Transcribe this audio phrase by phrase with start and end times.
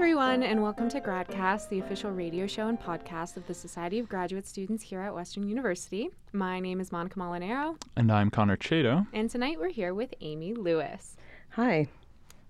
[0.00, 4.08] everyone, and welcome to GradCast, the official radio show and podcast of the Society of
[4.08, 6.08] Graduate Students here at Western University.
[6.32, 7.76] My name is Monica Molinaro.
[7.98, 9.06] And I'm Connor Chato.
[9.12, 11.18] And tonight we're here with Amy Lewis.
[11.50, 11.86] Hi.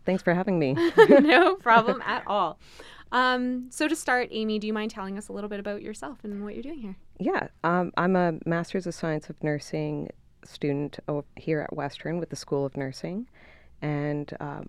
[0.06, 0.76] Thanks for having me.
[1.08, 2.60] no problem at all.
[3.10, 6.18] Um, so, to start, Amy, do you mind telling us a little bit about yourself
[6.22, 6.96] and what you're doing here?
[7.18, 10.08] Yeah, um, I'm a Master's of Science of Nursing
[10.44, 11.00] student
[11.34, 13.26] here at Western with the School of Nursing.
[13.82, 14.68] And um,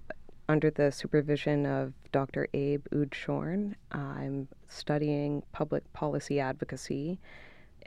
[0.52, 2.48] under the supervision of Dr.
[2.54, 7.20] Abe Oudshoorn, I'm studying public policy advocacy,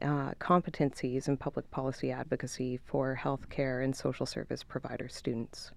[0.00, 5.72] uh, competencies in public policy advocacy for healthcare and social service provider students.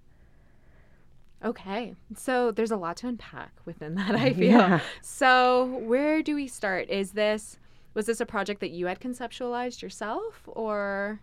[1.44, 4.54] Okay, so there's a lot to unpack within that, I feel.
[4.54, 4.80] Yeah.
[5.02, 6.90] So, where do we start?
[6.90, 7.60] Is this
[7.94, 11.20] was this a project that you had conceptualized yourself or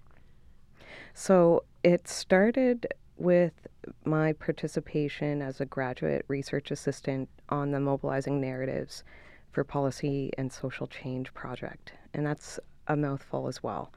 [1.14, 3.66] So, it started with
[4.04, 9.04] my participation as a graduate research assistant on the Mobilizing Narratives
[9.52, 11.92] for Policy and Social Change project.
[12.12, 13.92] And that's a mouthful as well.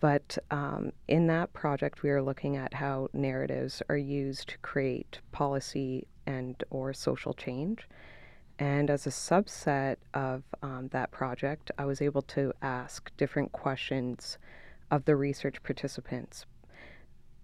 [0.00, 5.20] But um, in that project, we are looking at how narratives are used to create
[5.30, 7.88] policy and or social change.
[8.58, 14.38] And as a subset of um, that project, I was able to ask different questions
[14.90, 16.46] of the research participants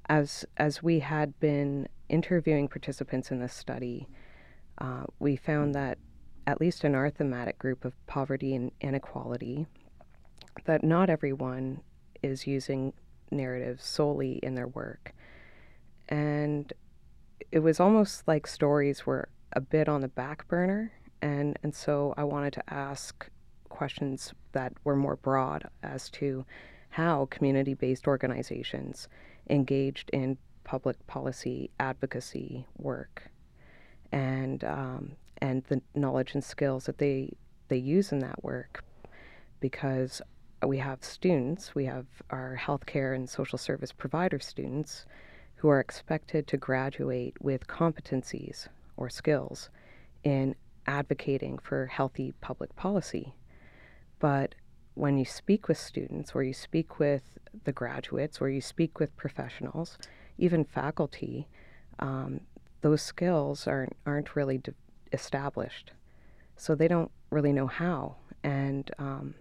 [0.08, 4.08] as as we had been interviewing participants in this study,
[4.78, 5.98] uh, we found that
[6.46, 9.66] at least in our thematic group of poverty and inequality,
[10.64, 11.80] that not everyone
[12.22, 12.92] is using
[13.30, 15.14] narratives solely in their work,
[16.08, 16.72] and
[17.52, 22.14] it was almost like stories were a bit on the back burner, and and so
[22.16, 23.28] I wanted to ask
[23.68, 26.44] questions that were more broad as to
[26.90, 29.08] how community-based organizations
[29.50, 33.30] engaged in public policy advocacy work.
[34.12, 37.32] And um, and the knowledge and skills that they
[37.68, 38.84] they use in that work
[39.60, 40.22] because
[40.66, 45.04] we have students we have our healthcare and social service provider students
[45.56, 49.70] who are expected to graduate with competencies or skills
[50.24, 50.54] in
[50.86, 53.34] advocating for healthy public policy.
[54.18, 54.54] But
[54.98, 57.22] when you speak with students or you speak with
[57.64, 59.96] the graduates or you speak with professionals,
[60.38, 61.46] even faculty,
[62.00, 62.40] um,
[62.80, 64.74] those skills aren't, aren't really de-
[65.12, 65.92] established.
[66.56, 69.34] So they don't really know how and um,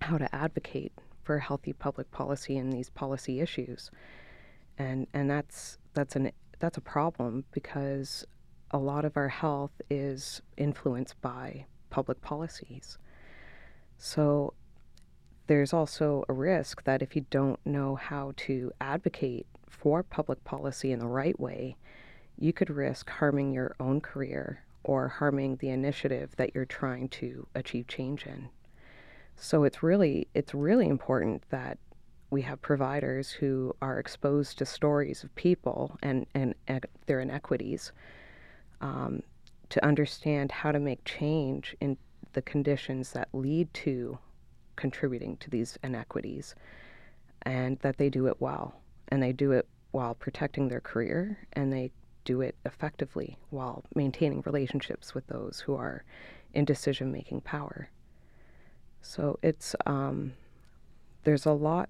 [0.00, 0.92] how to advocate
[1.22, 3.90] for healthy public policy in these policy issues.
[4.78, 8.26] And, and that's, that's, an, that's a problem because
[8.70, 12.96] a lot of our health is influenced by public policies.
[13.98, 14.54] So
[15.46, 20.92] there's also a risk that if you don't know how to advocate for public policy
[20.92, 21.76] in the right way,
[22.38, 27.46] you could risk harming your own career or harming the initiative that you're trying to
[27.54, 28.48] achieve change in.
[29.36, 31.78] So it's really it's really important that
[32.30, 37.92] we have providers who are exposed to stories of people and, and, and their inequities
[38.80, 39.22] um,
[39.68, 41.96] to understand how to make change in
[42.32, 44.18] the conditions that lead to
[44.76, 46.54] contributing to these inequities
[47.42, 48.74] and that they do it well.
[49.08, 51.90] And they do it while protecting their career and they
[52.24, 56.04] do it effectively while maintaining relationships with those who are
[56.52, 57.88] in decision making power.
[59.00, 60.32] So it's, um,
[61.24, 61.88] there's a lot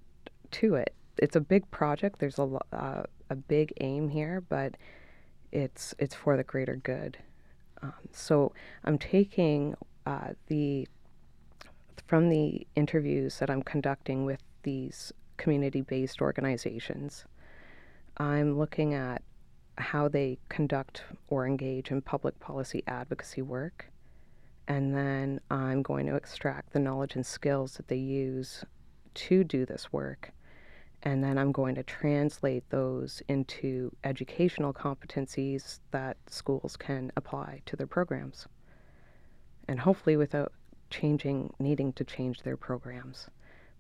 [0.53, 0.95] to it.
[1.19, 4.77] It's a big project, there's a, uh, a big aim here, but
[5.51, 7.17] it's, it's for the greater good.
[7.83, 8.53] Um, so
[8.85, 10.87] I'm taking uh, the
[12.07, 17.25] from the interviews that I'm conducting with these community based organizations,
[18.17, 19.23] I'm looking at
[19.79, 23.91] how they conduct or engage in public policy advocacy work.
[24.69, 28.65] And then I'm going to extract the knowledge and skills that they use
[29.15, 30.33] to do this work.
[31.03, 37.77] And then I'm going to translate those into educational competencies that schools can apply to
[37.77, 38.49] their programs.
[39.69, 40.53] And hopefully, without
[40.97, 43.29] changing, needing to change their programs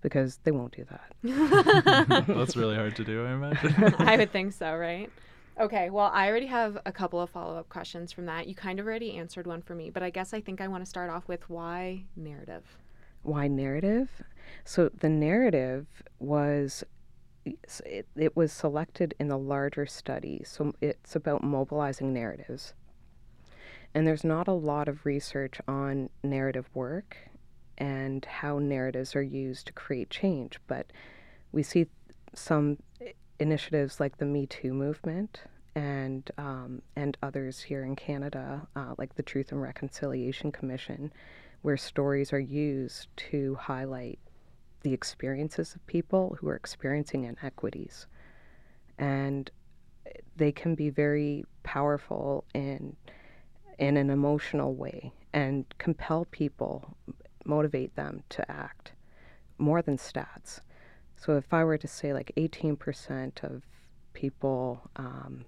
[0.02, 2.26] because they won't do that.
[2.28, 3.94] That's really hard to do, I imagine.
[3.98, 5.10] I would think so, right?
[5.58, 8.46] Okay, well, I already have a couple of follow up questions from that.
[8.46, 10.84] You kind of already answered one for me, but I guess I think I want
[10.84, 12.64] to start off with why narrative?
[13.22, 14.10] Why narrative?
[14.64, 15.86] So the narrative
[16.18, 16.84] was.
[17.84, 20.42] It, it was selected in the larger study.
[20.44, 22.74] So it's about mobilizing narratives.
[23.96, 27.16] And there's not a lot of research on narrative work
[27.78, 30.92] and how narratives are used to create change, but
[31.50, 31.86] we see
[32.34, 32.76] some
[33.40, 35.40] initiatives like the Me Too movement
[35.74, 41.10] and um, and others here in Canada, uh, like the Truth and Reconciliation Commission,
[41.62, 44.18] where stories are used to highlight
[44.82, 48.06] the experiences of people who are experiencing inequities,
[48.98, 49.50] and
[50.36, 52.94] they can be very powerful in
[53.78, 56.96] in an emotional way and compel people,
[57.44, 58.92] motivate them to act
[59.58, 60.60] more than stats.
[61.16, 63.62] So if I were to say like 18% of
[64.12, 65.44] people um,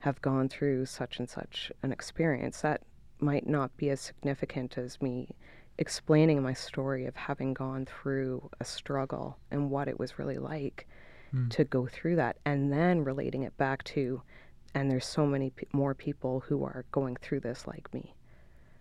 [0.00, 2.82] have gone through such and such an experience, that
[3.20, 5.34] might not be as significant as me
[5.78, 10.86] explaining my story of having gone through a struggle and what it was really like
[11.34, 11.48] mm.
[11.50, 14.20] to go through that, and then relating it back to,
[14.74, 18.14] and there's so many p- more people who are going through this like me.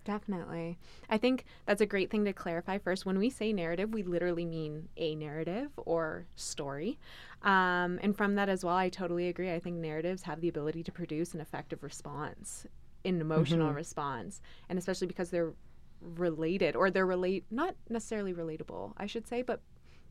[0.08, 0.78] Definitely.
[1.10, 3.06] I think that's a great thing to clarify first.
[3.06, 6.98] When we say narrative, we literally mean a narrative or story.
[7.44, 9.52] Um, and from that as well, I totally agree.
[9.52, 12.66] I think narratives have the ability to produce an effective response,
[13.04, 13.76] an emotional mm-hmm.
[13.76, 15.52] response, and especially because they're
[16.02, 19.60] related or they're relate not necessarily relatable, I should say, but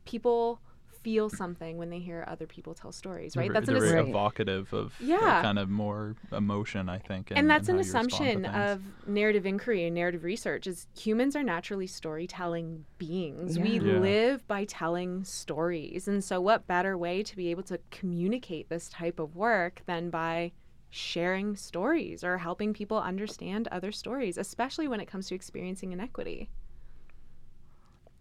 [0.05, 0.61] people
[1.02, 3.52] feel something when they hear other people tell stories, right?
[3.52, 5.43] They're, that's they're an very evocative of yeah.
[5.43, 7.31] kind of more emotion, I think.
[7.31, 11.87] And, and that's an assumption of narrative inquiry and narrative research is humans are naturally
[11.87, 13.56] storytelling beings.
[13.56, 13.62] Yeah.
[13.62, 13.98] We yeah.
[13.98, 16.08] live by telling stories.
[16.08, 20.10] And so what better way to be able to communicate this type of work than
[20.10, 20.52] by
[20.90, 26.48] sharing stories or helping people understand other stories, especially when it comes to experiencing inequity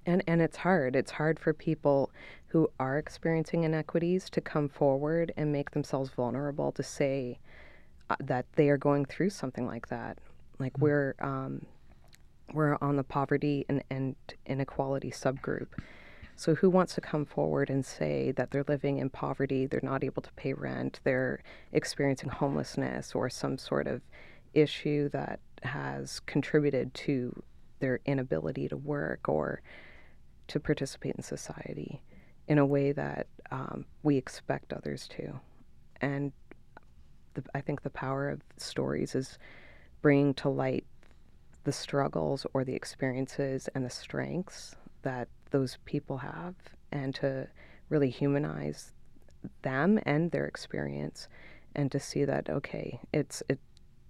[0.06, 0.96] and and it's hard.
[0.96, 2.12] It's hard for people
[2.48, 7.40] who are experiencing inequities to come forward and make themselves vulnerable to say
[8.10, 10.18] uh, that they are going through something like that.
[10.60, 10.84] Like mm-hmm.
[10.84, 11.66] we're um,
[12.54, 14.16] we're on the poverty and, and
[14.46, 15.68] inequality subgroup.
[16.38, 20.04] So who wants to come forward and say that they're living in poverty they're not
[20.04, 21.42] able to pay rent they're
[21.72, 24.01] experiencing homelessness or some sort of
[24.54, 27.42] issue that has contributed to
[27.80, 29.62] their inability to work or
[30.47, 32.01] to participate in society
[32.47, 35.39] in a way that um, we expect others to.
[36.01, 36.31] And
[37.33, 39.38] the, I think the power of stories is
[40.01, 40.86] bringing to light
[41.63, 46.56] the struggles or the experiences and the strengths that those people have
[46.91, 47.48] and to
[47.89, 48.94] really humanize
[49.62, 51.27] them and their experience
[51.75, 53.59] and to see that okay it's it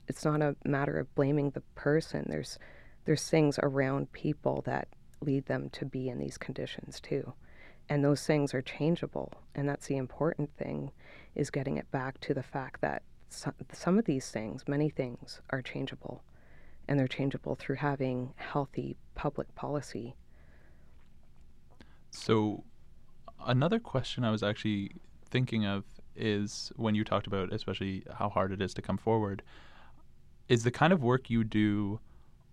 [0.07, 2.57] it's not a matter of blaming the person there's
[3.05, 4.87] there's things around people that
[5.21, 7.33] lead them to be in these conditions too.
[7.89, 9.31] And those things are changeable.
[9.53, 10.91] And that's the important thing
[11.35, 15.61] is getting it back to the fact that some of these things, many things, are
[15.61, 16.23] changeable.
[16.87, 20.15] And they're changeable through having healthy public policy.
[22.11, 22.63] So,
[23.45, 24.91] another question I was actually
[25.29, 25.83] thinking of
[26.15, 29.41] is when you talked about, especially how hard it is to come forward,
[30.47, 31.99] is the kind of work you do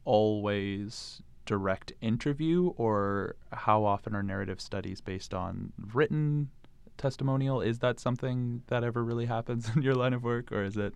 [0.04, 6.50] always direct interview, or how often are narrative studies based on written
[6.98, 7.60] testimonial?
[7.60, 10.94] Is that something that ever really happens in your line of work, or is it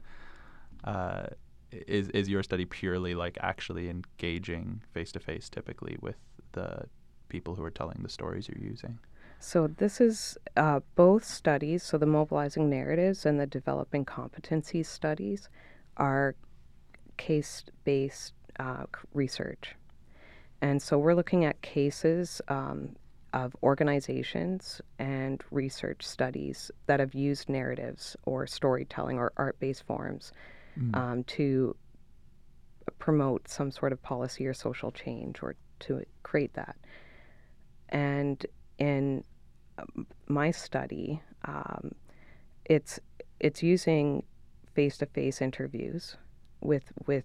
[0.85, 1.27] uh,
[1.73, 6.17] is is your study purely like actually engaging face to face, typically with
[6.53, 6.85] the
[7.29, 8.99] people who are telling the stories you're using?
[9.39, 11.83] So this is uh, both studies.
[11.83, 15.49] So the mobilizing narratives and the developing competencies studies
[15.97, 16.35] are
[17.17, 19.75] case-based uh, research.
[20.63, 22.97] And so we're looking at cases um,
[23.33, 30.33] of organizations and research studies that have used narratives or storytelling or art based forms
[30.79, 30.97] mm.
[30.97, 31.77] um, to
[32.99, 36.77] promote some sort of policy or social change or to create that.
[37.91, 38.45] And
[38.79, 39.25] in
[39.79, 41.93] um, my study, um,
[42.65, 42.99] it's
[43.39, 44.23] it's using
[44.75, 46.17] face to face interviews
[46.61, 47.25] with with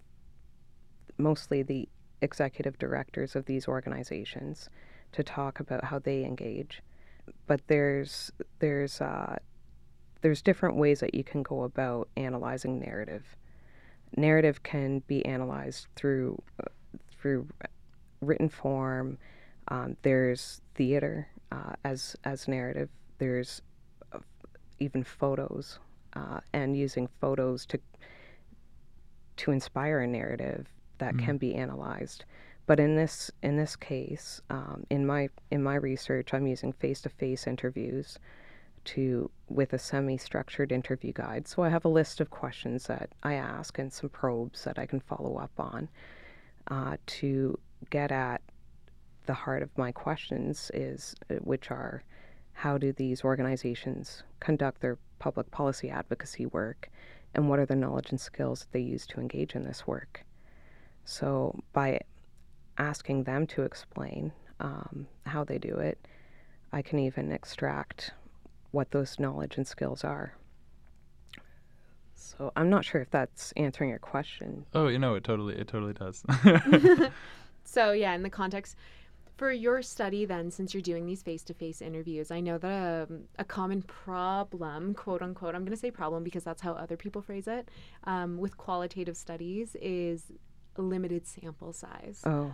[1.17, 1.87] mostly the
[2.21, 4.69] executive directors of these organizations
[5.11, 6.81] to talk about how they engage.
[7.47, 9.37] But there's there's uh,
[10.21, 13.35] there's different ways that you can go about analyzing narrative.
[14.15, 16.67] Narrative can be analyzed through uh,
[17.19, 17.47] through
[18.21, 19.17] written form.
[19.67, 22.89] Um, there's theater uh, as as narrative.
[23.17, 23.61] There's
[24.11, 24.19] uh,
[24.79, 25.79] even photos
[26.13, 27.79] uh, and using photos to
[29.37, 30.67] to inspire a narrative
[31.01, 31.25] that mm.
[31.25, 32.23] can be analyzed.
[32.67, 37.47] But in this in this case, um, in my in my research, I'm using face-to-face
[37.47, 38.17] interviews
[38.83, 41.47] to with a semi-structured interview guide.
[41.47, 44.85] So I have a list of questions that I ask and some probes that I
[44.85, 45.89] can follow up on
[46.69, 48.41] uh, to get at
[49.25, 52.03] the heart of my questions is uh, which are
[52.53, 56.89] how do these organizations conduct their public policy advocacy work
[57.33, 60.25] and what are the knowledge and skills that they use to engage in this work.
[61.05, 62.01] So by
[62.77, 65.97] asking them to explain um, how they do it,
[66.71, 68.11] I can even extract
[68.71, 70.33] what those knowledge and skills are.
[72.15, 74.65] So I'm not sure if that's answering your question.
[74.73, 76.23] Oh, you know, it totally, it totally does.
[77.65, 78.75] so yeah, in the context
[79.41, 83.43] for your study, then, since you're doing these face-to-face interviews, I know that um, a
[83.43, 87.47] common problem, quote unquote, I'm going to say problem because that's how other people phrase
[87.47, 87.69] it,
[88.03, 90.25] um, with qualitative studies is
[90.77, 92.21] limited sample size.
[92.25, 92.53] Oh.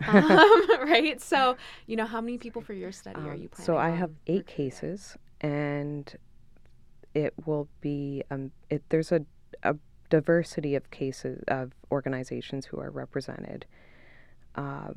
[0.06, 1.20] um, right.
[1.20, 3.66] So, you know, how many people for your study are Um, you planning?
[3.66, 6.12] so I have eight cases, and
[7.14, 9.24] it will be um, it, there's a,
[9.62, 9.76] a
[10.10, 13.66] diversity of cases of organizations who are represented.
[14.56, 14.88] Uh,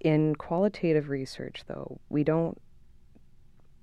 [0.00, 2.60] in qualitative research, though, we don't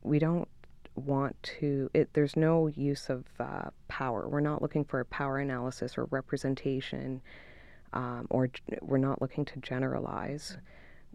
[0.04, 0.48] we don't
[0.96, 1.90] want to.
[1.94, 4.28] It, there's no use of uh, power.
[4.30, 7.22] We're not looking for a power analysis or representation,
[7.94, 8.50] um, or
[8.82, 10.58] we're not looking to generalize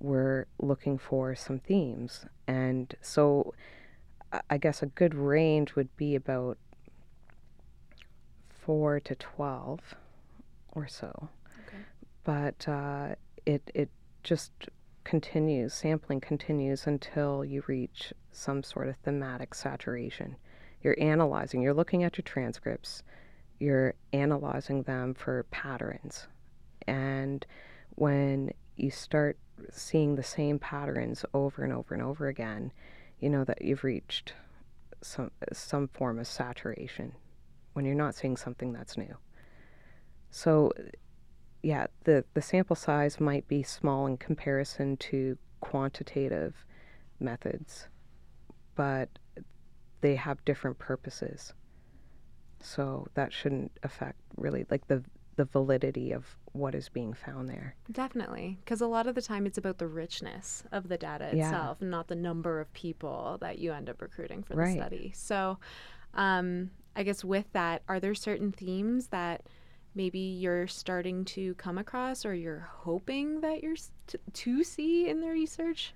[0.02, 2.26] we're looking for some themes.
[2.46, 3.54] And so
[4.50, 6.58] I- guess a good range would be about
[8.50, 9.94] four to 12
[10.72, 11.28] or so.
[11.66, 11.78] Okay.
[12.24, 13.14] But uh,
[13.46, 13.90] it, it
[14.22, 14.52] just
[15.04, 20.36] continues, sampling continues until you reach some sort of thematic saturation.
[20.82, 23.02] You're analyzing, you're looking at your transcripts,
[23.60, 26.26] you're analyzing them for patterns.
[26.86, 27.46] And
[27.90, 29.38] when you start
[29.70, 32.72] seeing the same patterns over and over and over again,
[33.20, 34.34] you know that you've reached
[35.00, 37.12] some some form of saturation
[37.72, 39.16] when you're not seeing something that's new.
[40.30, 40.72] So
[41.62, 46.66] yeah, the, the sample size might be small in comparison to quantitative
[47.20, 47.86] methods,
[48.74, 49.08] but
[50.00, 51.54] they have different purposes.
[52.60, 55.04] So that shouldn't affect really like the
[55.36, 57.74] the validity of what is being found there.
[57.90, 61.46] Definitely, because a lot of the time it's about the richness of the data Yeah.
[61.48, 64.74] itself, not the number of people that you end up recruiting for Right.
[64.76, 65.12] the study.
[65.14, 65.58] So,
[66.14, 69.46] um, I guess with that, are there certain themes that
[69.94, 75.08] maybe you're starting to come across, or you're hoping that you're s- t- to see
[75.08, 75.94] in the research?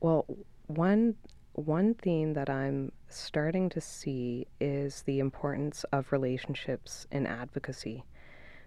[0.00, 0.24] Well,
[0.66, 1.16] one
[1.54, 8.04] one theme that I'm starting to see is the importance of relationships in advocacy.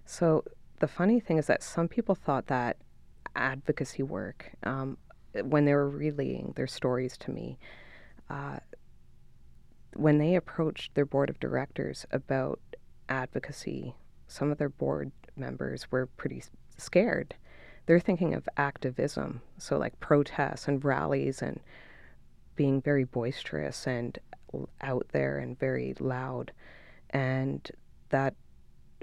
[0.06, 0.44] So
[0.80, 2.78] the funny thing is that some people thought that
[3.36, 4.98] advocacy work, um,
[5.44, 7.58] when they were relaying their stories to me,
[8.30, 8.60] uh,
[9.96, 12.60] when they approached their board of directors about
[13.10, 13.96] advocacy,
[14.28, 16.44] some of their board members were pretty
[16.78, 17.36] scared.
[17.86, 21.60] They're thinking of activism, so like protests and rallies and
[22.56, 24.18] being very boisterous and
[24.82, 26.52] out there and very loud.
[27.10, 27.70] And
[28.10, 28.36] that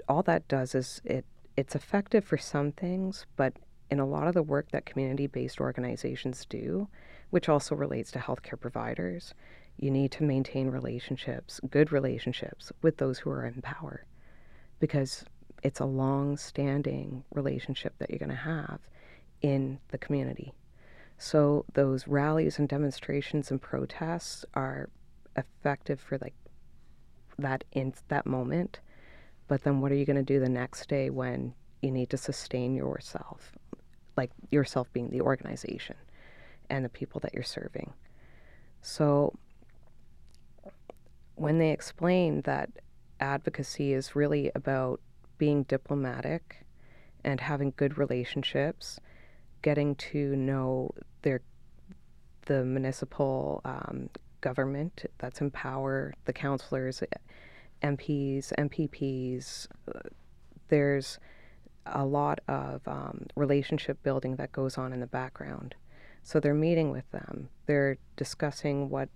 [0.07, 1.25] all that does is it
[1.57, 3.53] it's effective for some things, but
[3.89, 6.87] in a lot of the work that community-based organizations do,
[7.29, 9.33] which also relates to healthcare providers,
[9.77, 14.05] you need to maintain relationships, good relationships with those who are in power
[14.79, 15.25] because
[15.63, 18.79] it's a long-standing relationship that you're going to have
[19.41, 20.53] in the community.
[21.17, 24.89] So those rallies and demonstrations and protests are
[25.35, 26.33] effective for like
[27.37, 28.79] that in that moment.
[29.51, 32.17] But then what are you going to do the next day when you need to
[32.17, 33.51] sustain yourself?
[34.15, 35.97] Like yourself being the organization
[36.69, 37.91] and the people that you're serving.
[38.81, 39.37] So
[41.35, 42.69] when they explain that
[43.19, 45.01] advocacy is really about
[45.37, 46.65] being diplomatic
[47.25, 49.01] and having good relationships,
[49.63, 50.91] getting to know
[51.23, 51.41] their
[52.45, 57.03] the municipal um, government that's in power, the councillors,
[57.81, 59.67] MPs, MPPs.
[59.87, 59.99] uh,
[60.67, 61.19] There's
[61.85, 65.75] a lot of um, relationship building that goes on in the background.
[66.23, 67.49] So they're meeting with them.
[67.65, 69.09] They're discussing what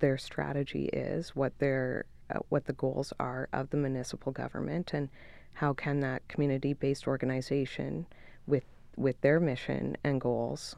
[0.00, 5.08] their strategy is, what their uh, what the goals are of the municipal government, and
[5.54, 8.06] how can that community-based organization,
[8.46, 8.64] with
[8.96, 10.76] with their mission and goals,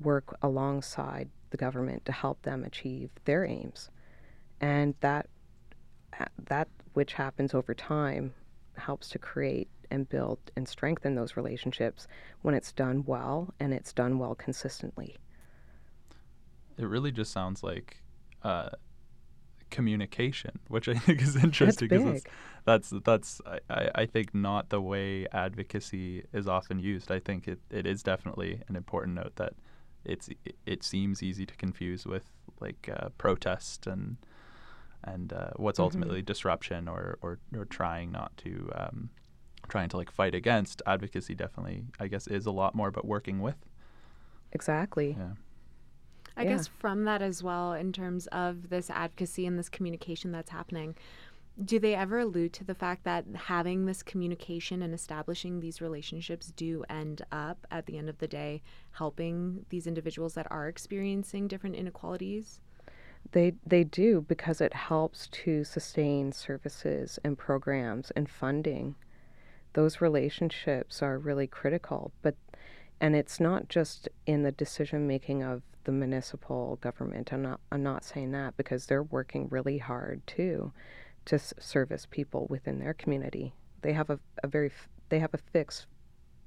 [0.00, 3.90] work alongside the government to help them achieve their aims,
[4.60, 5.28] and that
[6.46, 8.32] that which happens over time
[8.76, 12.06] helps to create and build and strengthen those relationships
[12.42, 15.16] when it's done well and it's done well consistently.
[16.76, 18.02] it really just sounds like
[18.42, 18.70] uh,
[19.70, 22.32] communication, which I think is interesting That's because big.
[22.64, 27.10] that's that's I, I think not the way advocacy is often used.
[27.10, 29.54] I think it, it is definitely an important note that
[30.04, 32.30] it's it, it seems easy to confuse with
[32.60, 34.16] like uh, protest and
[35.06, 35.84] and uh, what's Mhm.
[35.84, 39.10] ultimately disruption or, or or trying not to um,
[39.68, 43.40] trying to like fight against advocacy definitely I guess is a lot more about working
[43.40, 43.56] with
[44.52, 45.16] Exactly.
[45.18, 45.32] yeah
[46.36, 46.50] I Yeah.
[46.50, 50.96] guess from that as well, in terms of this advocacy and this communication that's happening,
[51.64, 56.48] do they ever allude to the fact that having this communication and establishing these relationships
[56.56, 61.46] do end up at the end of the day helping these individuals that are experiencing
[61.46, 62.58] different inequalities?
[63.32, 68.94] They they do because it helps to sustain services and programs and funding.
[69.72, 72.36] Those relationships are really critical, but
[73.00, 77.32] and it's not just in the decision making of the municipal government.
[77.32, 80.72] I'm not I'm not saying that because they're working really hard too
[81.26, 83.54] to service people within their community.
[83.82, 84.70] They have a, a very
[85.08, 85.86] they have a fixed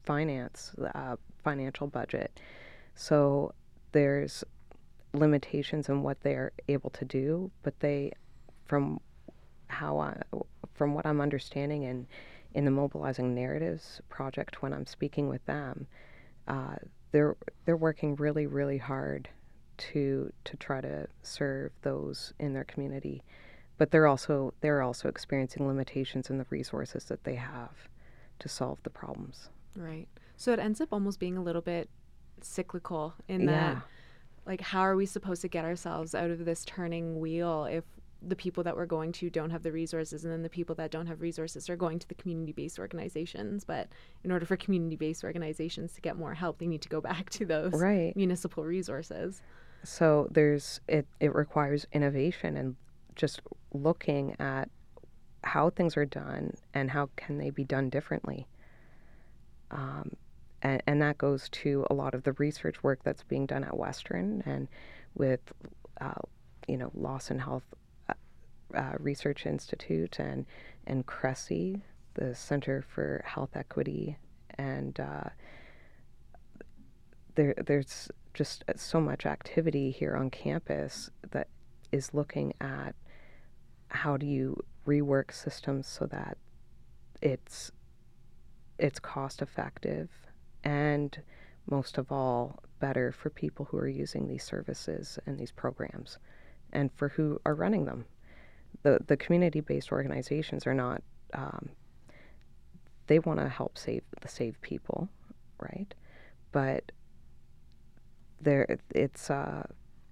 [0.03, 2.39] finance uh, financial budget,
[2.96, 3.53] so
[3.91, 4.43] there's
[5.17, 8.12] limitations in what they're able to do, but they,
[8.65, 9.00] from
[9.67, 10.21] how I,
[10.74, 12.07] from what I'm understanding in,
[12.53, 15.88] in the mobilizing narratives project, when I'm speaking with them,
[16.47, 16.75] uh,
[17.12, 19.29] they're they're working really really hard
[19.77, 23.24] to to try to serve those in their community,
[23.77, 27.88] but they're also they're also experiencing limitations in the resources that they have
[28.39, 29.50] to solve the problems.
[29.75, 30.07] Right.
[30.36, 31.89] So it ends up almost being a little bit
[32.41, 33.74] cyclical in Yeah.
[33.74, 33.83] that
[34.47, 37.83] like how are we supposed to get ourselves out of this turning wheel if
[38.23, 40.89] the people that we're going to don't have the resources and then the people that
[40.89, 43.89] don't have resources are going to the community-based organizations but
[44.23, 47.45] in order for community-based organizations to get more help they need to go back to
[47.45, 48.15] those Right.
[48.15, 49.41] municipal resources
[49.83, 52.75] So there's it it requires innovation and
[53.15, 53.41] just
[53.73, 54.69] looking at
[55.43, 58.47] how things are done and how can they be done differently.
[59.71, 60.11] Um,
[60.61, 63.77] and, and that goes to a lot of the research work that's being done at
[63.77, 64.67] Western and
[65.15, 65.39] with,
[66.01, 66.13] uh,
[66.67, 67.63] you know, Lawson Health
[68.10, 68.13] uh,
[68.75, 70.45] uh, Research Institute and
[70.86, 71.82] and CRHESI,
[72.13, 74.17] the Center for Health Equity,
[74.58, 75.29] and uh,
[77.36, 81.47] there there's just so much activity here on campus that
[81.91, 82.93] is looking at
[83.89, 86.38] how do you rework systems so that
[87.21, 87.71] it's
[88.77, 90.10] it's cost effective
[90.67, 91.21] and
[91.69, 96.17] most of all better for people who are using these services and these programs
[96.73, 98.06] and for who are running them.
[98.84, 101.01] The the community based organizations are not
[101.34, 101.69] um,
[103.08, 105.10] they want to help save save people
[105.60, 105.93] right?
[106.51, 106.91] But
[108.39, 109.65] there it's uh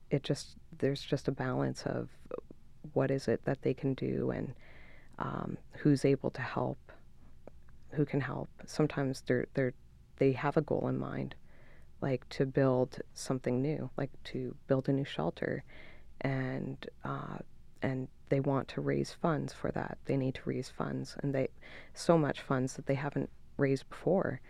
[0.09, 2.09] it just there's just a balance of
[2.93, 4.53] what is it that they can do and
[5.19, 6.77] um, who's able to help
[7.91, 8.49] who can help.
[8.65, 9.73] Sometimes they're they're
[10.17, 11.35] they have a goal in mind
[12.01, 15.63] like to build something new like to build a new shelter
[16.21, 17.37] and uh,
[17.81, 21.47] and they want to raise funds for that they need to raise funds and they
[21.93, 24.41] so much funds that they haven't raised before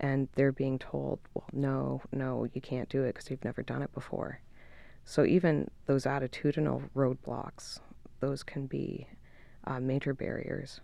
[0.00, 3.82] and they're being told, well, no, no, you can't do it because you've never done
[3.82, 4.40] it before.
[5.04, 7.80] So even those attitudinal roadblocks,
[8.20, 9.06] those can be
[9.64, 10.80] uh, major barriers.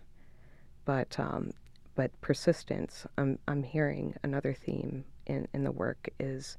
[0.85, 1.51] But um,
[1.95, 3.05] but persistence.
[3.17, 6.57] I'm I'm hearing another theme in, in the work is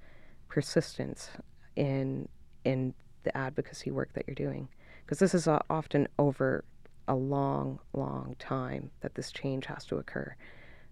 [0.48, 1.30] persistence
[1.76, 2.28] in
[2.64, 2.94] in
[3.24, 4.68] the advocacy work that you're doing
[5.04, 6.64] because this is uh, often over
[7.08, 10.34] a long long time that this change has to occur.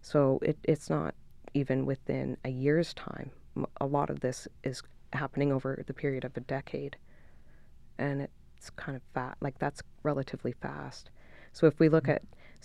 [0.02, 1.14] So it, it's not
[1.55, 3.31] even within a year's time.
[3.81, 6.96] A lot of this is happening over the period of a decade.
[7.98, 11.11] And it's kind of fast, like that's relatively fast.
[11.52, 12.22] So if we look at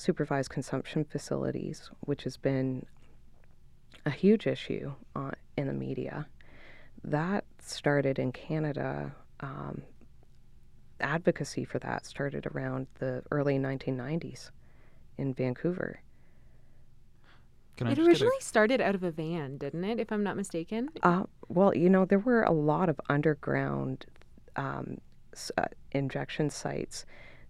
[0.08, 2.86] supervised consumption facilities, which has been
[4.06, 6.28] a huge issue uh, in the media,
[7.04, 9.14] that started in Canada.
[9.42, 9.82] Um,
[11.00, 14.50] advocacy for that started around the early 1990s
[15.20, 16.00] in Vancouver.
[17.80, 20.36] it just get a- originally started out of a van didn't it if i'm not
[20.36, 24.08] mistaken Uh, well, you know, there were a lot of underground
[24.56, 24.98] um,
[25.34, 27.06] s- uh, injection sites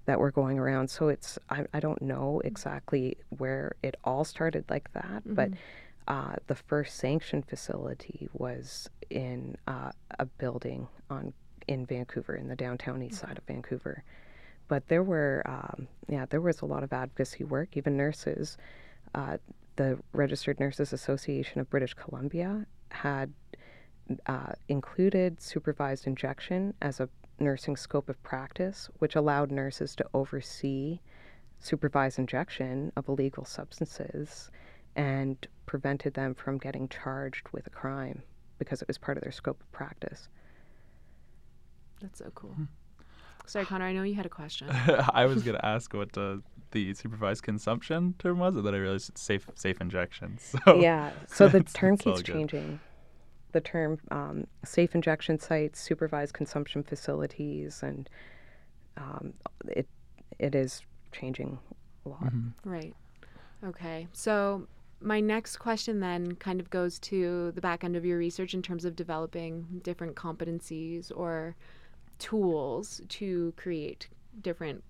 [0.08, 0.89] that were going around.
[0.89, 5.52] So it's, I, I don't know exactly where it all started like that, but
[6.08, 11.34] uh, the first sanctioned facility was in uh, a building on
[11.67, 14.04] in Vancouver, in the downtown east side of Vancouver.
[14.70, 17.76] But there were, um, yeah, there was a lot of advocacy work.
[17.76, 18.58] Even nurses,
[19.13, 19.38] uh,
[19.76, 23.34] the Registered Nurses Association of British Columbia had
[24.26, 31.00] uh, included supervised injection as a nursing scope of practice, which allowed nurses to oversee
[31.60, 34.52] supervised injection of illegal substances
[34.96, 38.22] and prevented them from getting charged with a crime
[38.60, 40.30] because it was part of their scope of practice.
[42.02, 42.56] that's so cool
[43.48, 43.86] Sorry, Connor.
[43.86, 44.67] I know you had a question.
[45.13, 46.38] I was going to ask what uh,
[46.72, 50.38] the supervised consumption term was, and then I realized it's safe safe injection.
[50.65, 51.12] So Yeah.
[51.28, 52.34] So the term it's all keeps good.
[52.34, 52.80] changing.
[53.58, 58.08] The term um, safe injection sites, supervised consumption facilities, and
[58.98, 59.34] um,
[59.67, 59.88] it
[60.38, 61.58] it is changing
[62.06, 62.26] a lot.
[62.26, 62.54] Mhm.
[62.63, 62.93] Right.
[63.63, 64.08] Okay.
[64.13, 64.67] So
[65.02, 68.62] my next question then kind of goes to the back end of your research in
[68.62, 71.56] terms of developing different competencies or
[72.20, 74.08] tools to create
[74.43, 74.84] different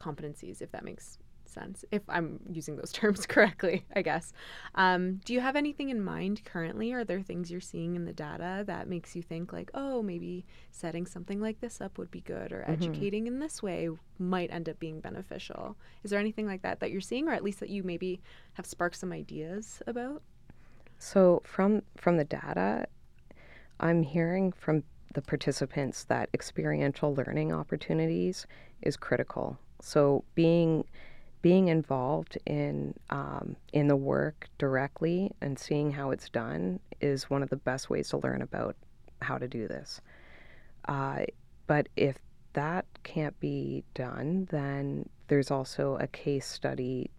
[0.00, 1.18] competencies, if that makes
[1.50, 1.84] sense.
[1.90, 4.32] If I'm using those terms correctly, I guess.
[4.74, 6.92] Um, do you have anything in mind currently?
[6.92, 10.44] Are there things you're seeing in the data that makes you think like, oh, maybe
[10.70, 14.68] setting something like this up would be good, or educating in this way might end
[14.68, 15.76] up being beneficial?
[16.04, 18.20] Is there anything like that that you're seeing, or at least that you maybe
[18.54, 20.22] have sparked some ideas about?
[20.98, 22.86] So from from the data,
[23.80, 24.84] I'm hearing from
[25.14, 28.46] the participants that experiential learning opportunities
[28.82, 29.58] is critical.
[29.80, 30.84] So being
[31.42, 37.42] being involved in um, in the work directly and seeing how it's done is one
[37.42, 38.76] of the best ways to learn about
[39.22, 40.00] how to do this.
[40.86, 41.20] Uh,
[41.66, 42.18] but if
[42.52, 47.10] that can't be done, then there's also a case study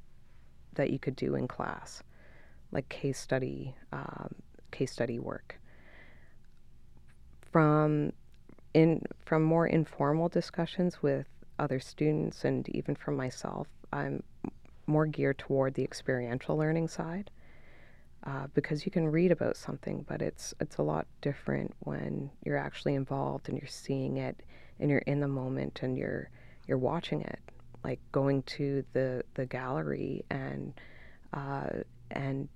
[0.73, 2.03] that you could do in class
[2.71, 4.33] like case study um,
[4.71, 5.59] case study work
[7.51, 8.11] from
[8.73, 11.27] in from more informal discussions with
[11.61, 14.21] other students and even from myself i'm
[14.87, 17.29] more geared toward the experiential learning side
[18.23, 22.57] uh, because you can read about something but it's it's a lot different when you're
[22.57, 24.41] actually involved and you're seeing it
[24.79, 26.29] and you're in the moment and you're
[26.67, 27.39] you're watching it
[27.83, 30.73] like going to the the gallery and
[31.33, 31.69] uh,
[32.11, 32.49] and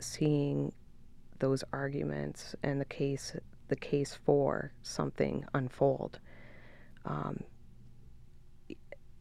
[0.00, 0.72] seeing
[1.38, 3.34] those arguments and the case
[3.68, 6.18] the case for something unfold.
[7.04, 7.42] Um,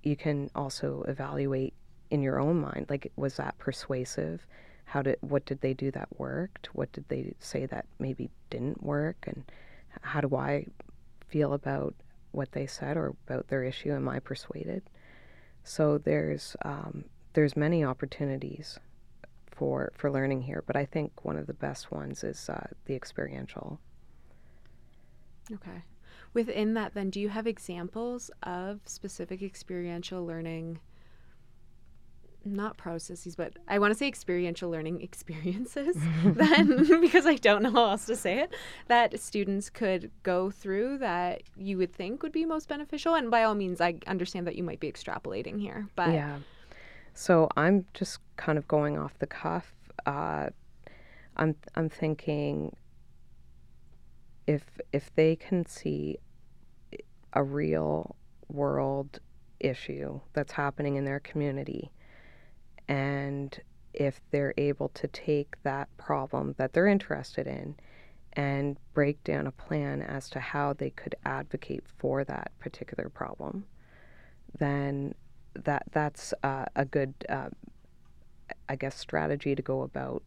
[0.04, 1.74] you can also evaluate
[2.10, 4.46] in your own mind like was that persuasive?
[4.86, 6.70] How did what did they do that worked?
[6.74, 9.26] What did they say that maybe didn't work?
[9.28, 9.44] And
[10.02, 10.66] how do i
[11.28, 11.96] feel about
[12.32, 13.92] what they said or about their issue?
[13.92, 14.84] Am i persuaded?
[15.64, 18.78] So there's um, there's many opportunities
[19.52, 22.96] for for learning here but i think one of the best ones is uh, the
[22.96, 23.80] experiential.
[25.52, 25.84] Okay.
[26.34, 30.80] Within that, then, do you have examples of specific experiential learning?
[32.46, 35.96] Not processes, but I want to say experiential learning experiences,
[36.26, 38.54] then, because I don't know how else to say it,
[38.88, 43.16] that students could go through that you would think would be most beneficial.
[43.16, 46.38] And by all means, I understand that you might be extrapolating here, but yeah
[47.14, 49.74] so i'm just kind of going off the cuff
[50.06, 50.50] uh,
[51.38, 52.76] i'm i'm thinking
[54.48, 56.18] if if they can see
[57.34, 58.16] a real
[58.50, 59.20] world
[59.60, 61.92] issue that's happening in their community
[62.88, 63.62] and
[63.94, 67.76] if they're able to take that problem that they're interested in
[68.34, 73.66] and break down a plan as to how they could advocate for that particular problem
[74.58, 75.14] then
[75.56, 77.50] that that's uh, a good uh,
[78.68, 80.24] I guess strategy to go about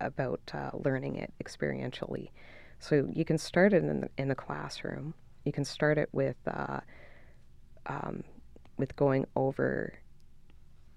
[0.00, 2.30] about uh, learning it experientially.
[2.78, 5.14] So you can start it in the, in the classroom.
[5.44, 6.80] You can start it with uh,
[7.86, 8.24] um,
[8.76, 9.94] with going over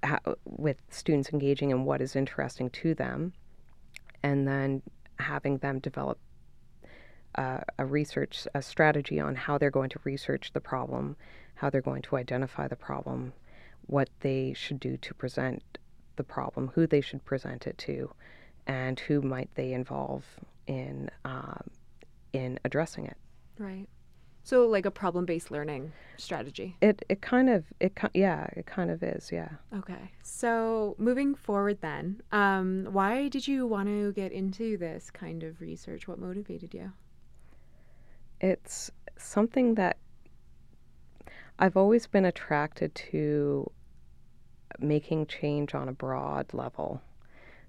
[0.03, 3.33] how, with students engaging in what is interesting to them,
[4.23, 4.81] and then
[5.19, 6.17] having them develop
[7.35, 11.15] uh, a research a strategy on how they're going to research the problem,
[11.55, 13.33] how they're going to identify the problem,
[13.85, 15.77] what they should do to present
[16.15, 18.11] the problem, who they should present it to,
[18.67, 20.25] and who might they involve
[20.67, 21.63] in um,
[22.33, 23.17] in addressing it.
[23.57, 23.87] right.
[24.43, 26.77] So, like a problem based learning strategy.
[26.81, 29.49] It it kind of it yeah it kind of is yeah.
[29.75, 30.11] Okay.
[30.23, 35.59] So moving forward then, um, why did you want to get into this kind of
[35.59, 36.07] research?
[36.07, 36.93] What motivated you?
[38.39, 39.97] It's something that
[41.59, 43.69] I've always been attracted to
[44.79, 47.01] making change on a broad level.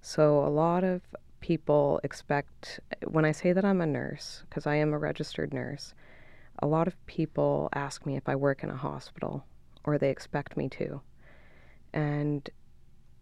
[0.08, 1.02] So a lot of
[1.40, 5.92] people expect when I say that I'm a nurse because I am a registered nurse,
[6.60, 9.44] a lot of people ask me if I work in a hospital
[9.84, 11.02] or they expect me to.
[11.92, 12.48] And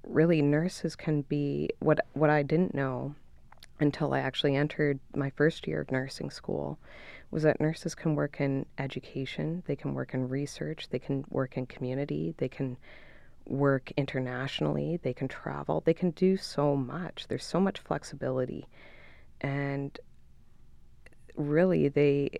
[0.05, 3.17] really nurses can be what what I didn't know
[3.81, 6.79] until I actually entered my first year of nursing school
[7.33, 11.57] was that nurses can work in education, they can work in research, they can work
[11.57, 12.77] in community, they can
[13.47, 17.27] work internationally, they can travel, they can do so much.
[17.29, 18.67] There's so much flexibility.
[19.41, 19.99] And
[21.37, 22.31] really, they,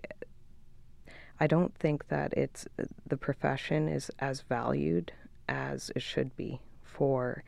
[1.39, 2.67] I don't think that it's
[3.07, 5.13] the profession is as valued
[5.49, 7.45] as it should be for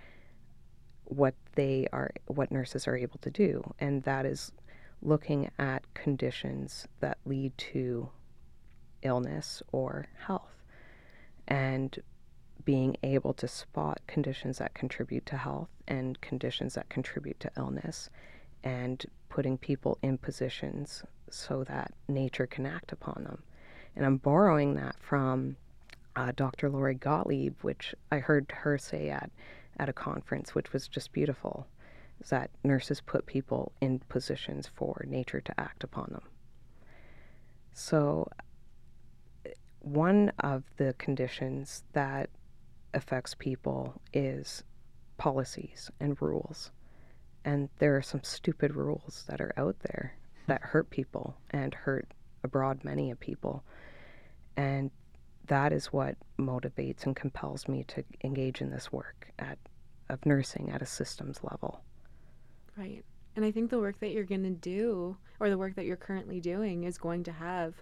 [1.04, 4.52] what they are what nurses are able to do and that is
[5.00, 8.10] looking at conditions that lead to
[9.02, 10.62] illness or health
[11.46, 11.98] and
[12.68, 18.10] being able to spot conditions that contribute to health and conditions that contribute to illness
[18.62, 23.42] and putting people in positions so that nature can act upon them.
[23.96, 25.56] And I'm borrowing that from
[26.14, 26.68] uh, Dr.
[26.68, 29.30] Laurie Gottlieb, which I heard her say at,
[29.78, 31.66] at a conference, which was just beautiful,
[32.20, 36.28] is that nurses put people in positions for nature to act upon them.
[37.72, 38.28] So,
[39.80, 42.28] one of the conditions that
[42.94, 44.62] affects people is
[45.16, 46.70] policies and rules.
[47.44, 52.12] And there are some stupid rules that are out there that hurt people and hurt
[52.42, 53.64] abroad many of people.
[54.56, 54.90] And
[55.46, 59.58] that is what motivates and compels me to engage in this work at
[60.08, 61.82] of nursing at a systems level.
[62.76, 63.04] Right.
[63.36, 65.96] And I think the work that you're going to do or the work that you're
[65.96, 67.74] currently doing is going to have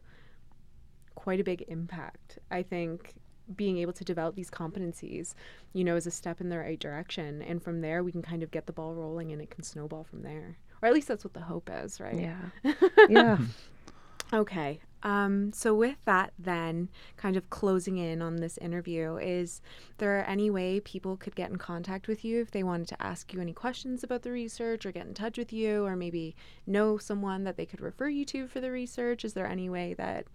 [1.15, 2.39] quite a big impact.
[2.51, 3.15] I think
[3.55, 5.35] being able to develop these competencies,
[5.73, 7.43] you know, is a step in the right direction.
[7.43, 10.05] And from there, we can kind of get the ball rolling and it can snowball
[10.05, 10.59] from there.
[10.83, 12.19] Or at least that's what the hope is, right?
[12.19, 12.73] Yeah.
[13.09, 13.39] yeah.
[14.33, 14.81] Okay.
[15.03, 19.61] Um, so with that, then, kind of closing in on this interview, is
[19.99, 23.33] there any way people could get in contact with you if they wanted to ask
[23.33, 26.35] you any questions about the research, or get in touch with you, or maybe
[26.67, 29.25] know someone that they could refer you to for the research?
[29.25, 30.27] Is there any way that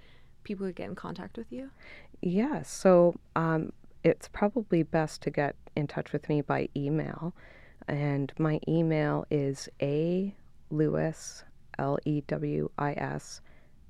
[0.44, 1.72] people could get in contact with you?
[2.22, 2.62] Yeah.
[2.64, 3.74] So um,
[4.04, 7.34] it's probably best to get in touch with me by email,
[7.88, 10.36] and my email is a
[10.70, 11.44] lewis
[11.78, 13.42] l e w i s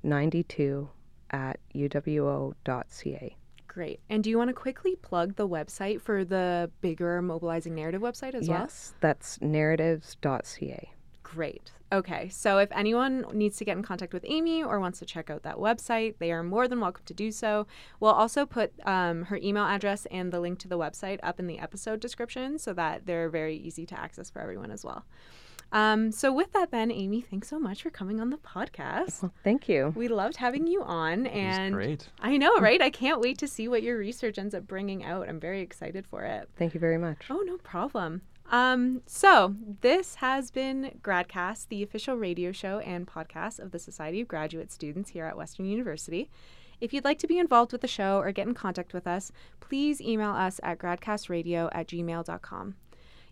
[0.02, 0.88] 92
[1.30, 3.36] at uwo.ca.
[3.68, 4.00] Great.
[4.10, 8.34] And do you want to quickly plug the website for the bigger Mobilizing Narrative website
[8.34, 8.60] as yes, well?
[8.60, 10.92] Yes, that's narratives.ca.
[11.32, 11.70] Great.
[11.90, 15.30] Okay, so if anyone needs to get in contact with Amy or wants to check
[15.30, 17.66] out that website, they are more than welcome to do so.
[18.00, 21.46] We'll also put um, her email address and the link to the website up in
[21.46, 25.04] the episode description so that they're very easy to access for everyone as well.
[25.72, 29.22] Um, so with that, then, Amy, thanks so much for coming on the podcast.
[29.22, 29.94] Well, thank you.
[29.96, 32.08] We loved having you on, and great.
[32.20, 32.82] I know, right?
[32.82, 35.30] I can't wait to see what your research ends up bringing out.
[35.30, 36.50] I'm very excited for it.
[36.58, 37.24] Thank you very much.
[37.30, 38.20] Oh, no problem.
[38.50, 44.20] Um, so this has been Gradcast, the official radio show and podcast of the Society
[44.20, 46.30] of Graduate Students here at Western University.
[46.80, 49.30] If you'd like to be involved with the show or get in contact with us,
[49.60, 52.74] please email us at gradcastradio at gmail.com.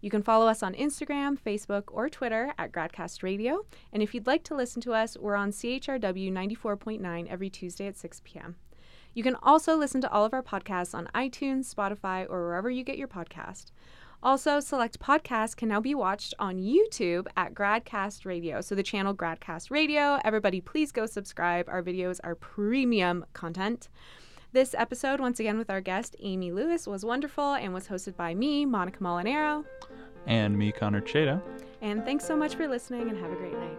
[0.00, 3.66] You can follow us on Instagram, Facebook, or Twitter at Gradcast Radio.
[3.92, 7.98] And if you'd like to listen to us, we're on CHRW 94.9 every Tuesday at
[7.98, 8.56] 6 p.m.
[9.12, 12.84] You can also listen to all of our podcasts on iTunes, Spotify, or wherever you
[12.84, 13.66] get your podcast.
[14.22, 18.60] Also, select podcasts can now be watched on YouTube at Gradcast Radio.
[18.60, 20.18] So, the channel Gradcast Radio.
[20.24, 21.68] Everybody, please go subscribe.
[21.68, 23.88] Our videos are premium content.
[24.52, 28.34] This episode, once again with our guest, Amy Lewis, was wonderful and was hosted by
[28.34, 29.64] me, Monica Molinaro.
[30.26, 31.40] And me, Connor Cheda.
[31.80, 33.78] And thanks so much for listening and have a great night.